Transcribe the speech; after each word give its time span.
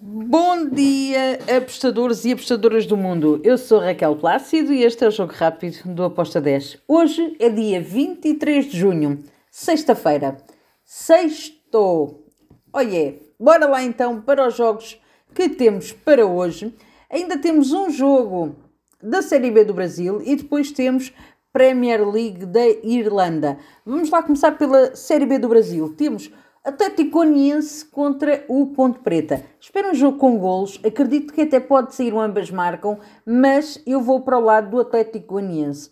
Bom 0.00 0.68
dia, 0.68 1.40
apostadores 1.56 2.24
e 2.24 2.30
apostadoras 2.30 2.86
do 2.86 2.96
mundo. 2.96 3.40
Eu 3.42 3.58
sou 3.58 3.80
Raquel 3.80 4.14
Plácido 4.14 4.72
e 4.72 4.84
este 4.84 5.04
é 5.04 5.08
o 5.08 5.10
Jogo 5.10 5.32
Rápido 5.32 5.92
do 5.92 6.04
Aposta 6.04 6.40
10. 6.40 6.78
Hoje 6.86 7.34
é 7.40 7.48
dia 7.48 7.80
23 7.80 8.66
de 8.66 8.78
junho, 8.78 9.24
sexta-feira. 9.50 10.36
Sexto. 10.84 12.20
Olha, 12.72 13.16
bora 13.40 13.66
lá 13.66 13.82
então 13.82 14.20
para 14.20 14.46
os 14.46 14.56
jogos 14.56 15.00
que 15.34 15.48
temos 15.48 15.90
para 15.90 16.24
hoje. 16.24 16.72
Ainda 17.10 17.36
temos 17.36 17.72
um 17.72 17.90
jogo 17.90 18.54
da 19.02 19.20
Série 19.20 19.50
B 19.50 19.64
do 19.64 19.74
Brasil 19.74 20.22
e 20.24 20.36
depois 20.36 20.70
temos 20.70 21.12
Premier 21.52 22.08
League 22.08 22.46
da 22.46 22.68
Irlanda. 22.84 23.58
Vamos 23.84 24.10
lá 24.10 24.22
começar 24.22 24.52
pela 24.52 24.94
Série 24.94 25.26
B 25.26 25.40
do 25.40 25.48
Brasil. 25.48 25.92
Temos 25.96 26.30
Atlético 26.64 27.10
Goianiense 27.10 27.84
contra 27.84 28.44
o 28.48 28.66
Ponte 28.66 28.98
Preta. 28.98 29.42
Espero 29.60 29.90
um 29.90 29.94
jogo 29.94 30.18
com 30.18 30.38
golos. 30.38 30.80
Acredito 30.84 31.32
que 31.32 31.42
até 31.42 31.60
pode 31.60 31.94
sair 31.94 32.12
um 32.12 32.20
ambas 32.20 32.50
marcam, 32.50 32.98
mas 33.24 33.80
eu 33.86 34.00
vou 34.00 34.20
para 34.20 34.38
o 34.38 34.42
lado 34.42 34.70
do 34.70 34.80
Atlético 34.80 35.34
Goianiense. 35.34 35.90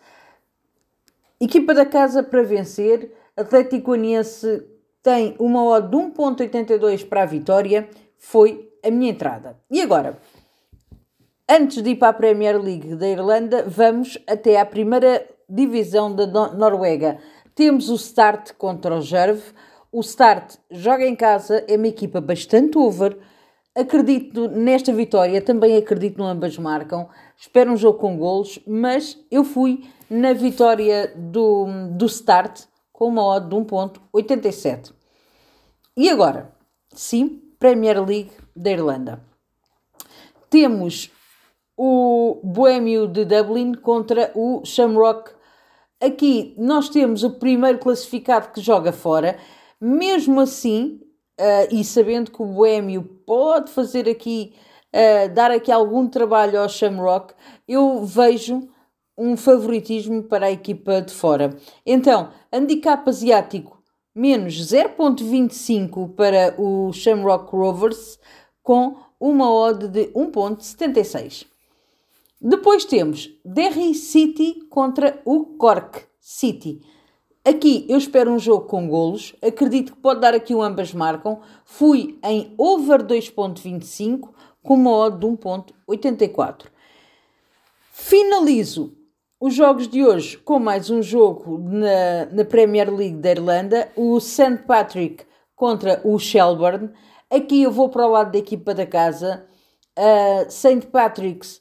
Equipa 1.40 1.74
da 1.74 1.86
casa 1.86 2.22
para 2.22 2.42
vencer. 2.42 3.12
Atlético 3.36 3.86
Goianiense 3.86 4.66
tem 5.02 5.36
uma 5.38 5.64
odd 5.64 5.88
de 5.88 5.96
1.82 5.96 7.08
para 7.08 7.22
a 7.22 7.26
vitória. 7.26 7.88
Foi 8.18 8.70
a 8.84 8.90
minha 8.90 9.10
entrada. 9.10 9.56
E 9.70 9.80
agora, 9.80 10.18
antes 11.48 11.82
de 11.82 11.90
ir 11.90 11.96
para 11.96 12.08
a 12.08 12.12
Premier 12.12 12.60
League 12.60 12.94
da 12.96 13.08
Irlanda, 13.08 13.64
vamos 13.68 14.18
até 14.26 14.60
à 14.60 14.66
primeira 14.66 15.26
divisão 15.48 16.14
da 16.14 16.26
Noruega. 16.26 17.18
Temos 17.54 17.88
o 17.88 17.94
Start 17.94 18.52
contra 18.54 18.96
o 18.96 19.00
Jerv. 19.00 19.40
O 19.96 20.00
Start 20.00 20.56
joga 20.70 21.06
em 21.06 21.16
casa, 21.16 21.64
é 21.66 21.74
uma 21.74 21.88
equipa 21.88 22.20
bastante 22.20 22.76
over. 22.76 23.16
Acredito 23.74 24.46
nesta 24.46 24.92
vitória, 24.92 25.40
também 25.40 25.74
acredito 25.74 26.18
no 26.18 26.26
ambas 26.26 26.58
marcam. 26.58 27.08
Espero 27.34 27.72
um 27.72 27.78
jogo 27.78 27.98
com 27.98 28.18
golos, 28.18 28.58
mas 28.66 29.18
eu 29.30 29.42
fui 29.42 29.88
na 30.10 30.34
vitória 30.34 31.14
do, 31.16 31.66
do 31.92 32.04
Start 32.04 32.64
com 32.92 33.08
uma 33.08 33.24
odd 33.24 33.48
de 33.48 33.56
1.87. 33.56 34.92
E 35.96 36.10
agora, 36.10 36.52
sim, 36.92 37.40
Premier 37.58 38.04
League 38.04 38.32
da 38.54 38.72
Irlanda. 38.72 39.24
Temos 40.50 41.10
o 41.74 42.38
Boêmio 42.44 43.08
de 43.08 43.24
Dublin 43.24 43.72
contra 43.72 44.30
o 44.34 44.60
Shamrock. 44.62 45.30
Aqui 45.98 46.54
nós 46.58 46.90
temos 46.90 47.24
o 47.24 47.30
primeiro 47.38 47.78
classificado 47.78 48.48
que 48.52 48.60
joga 48.60 48.92
fora. 48.92 49.38
Mesmo 49.80 50.40
assim, 50.40 51.00
uh, 51.38 51.74
e 51.74 51.84
sabendo 51.84 52.30
que 52.30 52.42
o 52.42 52.46
Boêmio 52.46 53.02
pode 53.26 53.70
fazer 53.70 54.08
aqui, 54.08 54.54
uh, 54.94 55.32
dar 55.34 55.50
aqui 55.50 55.70
algum 55.70 56.08
trabalho 56.08 56.60
ao 56.60 56.68
Shamrock, 56.68 57.34
eu 57.68 58.04
vejo 58.04 58.68
um 59.18 59.36
favoritismo 59.36 60.22
para 60.22 60.46
a 60.46 60.50
equipa 60.50 61.00
de 61.00 61.12
fora. 61.12 61.56
Então, 61.84 62.30
handicap 62.52 63.08
asiático 63.08 63.76
menos 64.14 64.54
0.25 64.54 66.14
para 66.14 66.54
o 66.58 66.90
Shamrock 66.92 67.54
Rovers 67.54 68.18
com 68.62 68.96
uma 69.20 69.52
odd 69.52 69.88
de 69.88 70.06
1.76. 70.08 71.46
Depois 72.40 72.84
temos 72.84 73.30
Derry 73.44 73.94
City 73.94 74.60
contra 74.70 75.20
o 75.24 75.44
Cork 75.58 76.02
City. 76.18 76.80
Aqui 77.46 77.86
eu 77.88 77.96
espero 77.96 78.32
um 78.32 78.40
jogo 78.40 78.66
com 78.66 78.88
golos. 78.88 79.32
Acredito 79.40 79.92
que 79.92 80.00
pode 80.00 80.20
dar 80.20 80.34
aqui 80.34 80.52
o 80.52 80.60
ambas 80.60 80.92
marcam. 80.92 81.38
Fui 81.64 82.18
em 82.24 82.52
over 82.58 83.04
2.25 83.04 84.30
com 84.64 84.74
uma 84.74 84.90
odd 84.90 85.20
de 85.20 85.26
1.84. 85.26 86.64
Finalizo 87.92 88.96
os 89.40 89.54
jogos 89.54 89.86
de 89.86 90.04
hoje 90.04 90.36
com 90.38 90.58
mais 90.58 90.90
um 90.90 91.00
jogo 91.00 91.56
na, 91.58 92.26
na 92.32 92.44
Premier 92.44 92.92
League 92.92 93.18
da 93.18 93.30
Irlanda. 93.30 93.92
O 93.94 94.18
St. 94.18 94.64
Patrick 94.66 95.24
contra 95.54 96.00
o 96.02 96.18
Shelburne. 96.18 96.90
Aqui 97.30 97.62
eu 97.62 97.70
vou 97.70 97.88
para 97.88 98.08
o 98.08 98.10
lado 98.10 98.32
da 98.32 98.38
equipa 98.38 98.74
da 98.74 98.84
casa. 98.84 99.46
Uh, 99.96 100.50
St. 100.50 100.88
Patrick's 100.90 101.60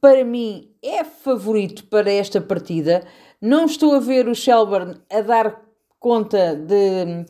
para 0.00 0.24
mim 0.24 0.70
é 0.80 1.02
favorito 1.02 1.84
para 1.86 2.12
esta 2.12 2.40
partida. 2.40 3.04
Não 3.40 3.66
estou 3.66 3.94
a 3.94 4.00
ver 4.00 4.28
o 4.28 4.34
Shelburne 4.34 5.00
a 5.10 5.20
dar 5.20 5.62
conta 5.98 6.54
de 6.54 7.26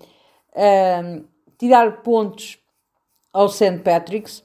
uh, 0.55 1.25
tirar 1.59 2.03
pontos 2.03 2.59
ao 3.33 3.49
St. 3.49 3.79
Patrick's. 3.79 4.43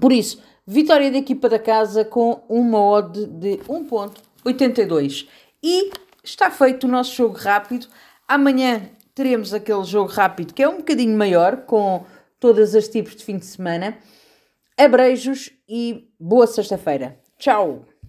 Por 0.00 0.12
isso, 0.12 0.42
vitória 0.66 1.10
da 1.10 1.18
equipa 1.18 1.48
da 1.48 1.58
casa 1.58 2.04
com 2.04 2.42
uma 2.48 2.80
odd 2.80 3.26
de 3.26 3.58
1.82. 3.68 5.28
E 5.62 5.90
está 6.22 6.50
feito 6.50 6.84
o 6.84 6.90
nosso 6.90 7.14
jogo 7.14 7.36
rápido. 7.36 7.86
Amanhã 8.26 8.90
teremos 9.14 9.54
aquele 9.54 9.84
jogo 9.84 10.10
rápido 10.10 10.54
que 10.54 10.62
é 10.62 10.68
um 10.68 10.78
bocadinho 10.78 11.16
maior, 11.16 11.58
com 11.58 12.04
todas 12.40 12.74
as 12.74 12.88
tipos 12.88 13.14
de 13.14 13.24
fim 13.24 13.38
de 13.38 13.46
semana. 13.46 13.96
Abreijos 14.76 15.50
e 15.68 16.08
boa 16.18 16.46
sexta-feira. 16.46 17.18
Tchau! 17.38 17.93